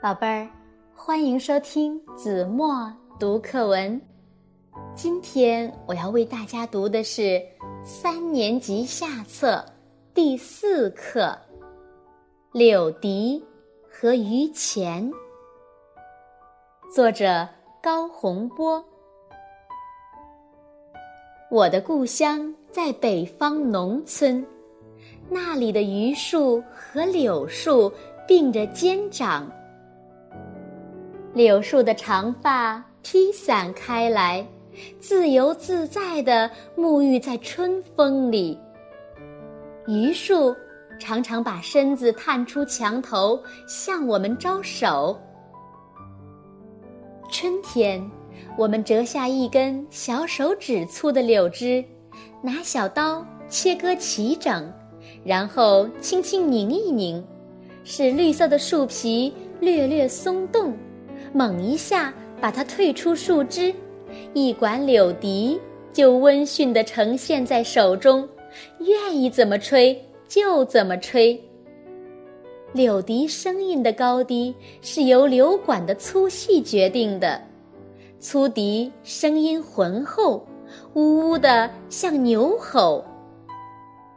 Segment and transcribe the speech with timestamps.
[0.00, 0.48] 宝贝儿，
[0.94, 4.00] 欢迎收听子墨读课文。
[4.94, 7.42] 今天我要为大家读的是
[7.82, 9.64] 三年级下册
[10.14, 11.22] 第四课
[12.52, 13.44] 《柳笛
[13.90, 15.10] 和榆钱》，
[16.94, 17.48] 作者
[17.82, 18.82] 高洪波。
[21.50, 24.46] 我的故乡在北方农村，
[25.28, 27.92] 那里的榆树和柳树
[28.28, 29.50] 并着肩长。
[31.34, 34.44] 柳树的长发披散开来，
[34.98, 38.58] 自由自在地沐浴在春风里。
[39.86, 40.54] 榆树
[40.98, 45.18] 常常把身子探出墙头，向我们招手。
[47.30, 48.02] 春天，
[48.56, 51.84] 我们折下一根小手指粗的柳枝，
[52.42, 54.70] 拿小刀切割齐整，
[55.24, 57.22] 然后轻轻拧一拧，
[57.84, 60.76] 使绿色的树皮略略松动。
[61.32, 63.74] 猛一下把它退出树枝，
[64.34, 65.60] 一管柳笛
[65.92, 68.28] 就温驯地呈现在手中，
[68.80, 71.40] 愿意怎么吹就怎么吹。
[72.72, 77.40] 柳笛声音的高低是由柳管的粗细决定的，
[78.20, 80.46] 粗笛声音浑厚，
[80.94, 83.02] 呜呜的像牛吼；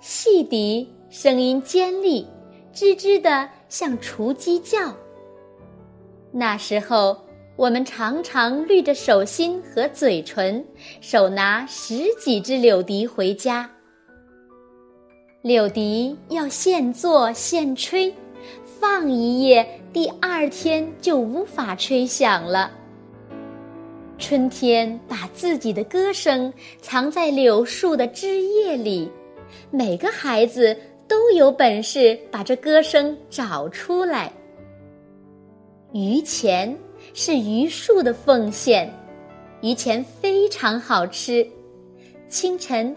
[0.00, 2.26] 细笛声音尖利，
[2.72, 4.94] 吱吱的像雏鸡叫。
[6.38, 7.16] 那时候，
[7.56, 10.62] 我们常常绿着手心和嘴唇，
[11.00, 13.70] 手拿十几支柳笛回家。
[15.40, 18.12] 柳笛要现做现吹，
[18.78, 22.70] 放一夜，第二天就无法吹响了。
[24.18, 29.10] 春天把自己的歌声藏在柳树的枝叶里，
[29.70, 30.76] 每个孩子
[31.08, 34.30] 都有本事把这歌声找出来。
[35.92, 36.76] 榆钱
[37.14, 38.92] 是榆树的奉献，
[39.60, 41.46] 榆钱非常好吃。
[42.28, 42.94] 清晨，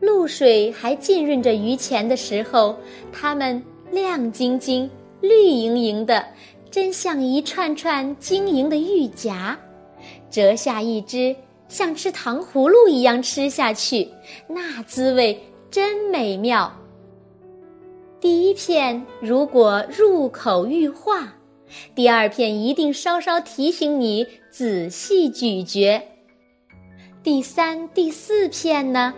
[0.00, 2.76] 露水还浸润着榆钱的时候，
[3.12, 3.60] 它们
[3.90, 4.88] 亮晶晶、
[5.20, 6.24] 绿莹莹的，
[6.70, 9.58] 真像一串串晶莹的玉夹。
[10.30, 11.34] 折下一只，
[11.68, 14.08] 像吃糖葫芦一样吃下去，
[14.46, 15.38] 那滋味
[15.70, 16.72] 真美妙。
[18.20, 21.34] 第一片如果入口欲化。
[21.94, 26.02] 第二片一定稍稍提醒你仔细咀嚼。
[27.22, 29.14] 第三、第四片呢？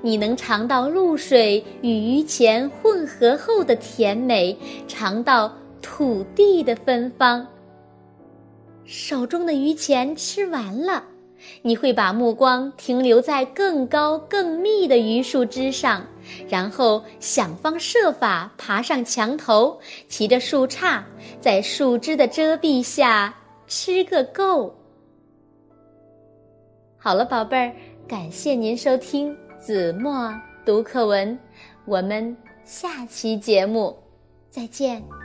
[0.00, 7.46] 你能尝到露水与榆钱混合后的甜美，尝到土地的芬芳。
[8.84, 11.04] 手中的榆钱吃完了。
[11.62, 16.06] 你会把目光停留在更高更密的榆树枝上，
[16.48, 19.78] 然后想方设法爬上墙头，
[20.08, 21.02] 骑着树杈，
[21.40, 23.34] 在树枝的遮蔽下
[23.66, 24.74] 吃个够。
[26.98, 27.74] 好了，宝贝儿，
[28.06, 30.32] 感谢您收听子墨
[30.64, 31.38] 读课文，
[31.84, 33.96] 我们下期节目
[34.50, 35.21] 再见。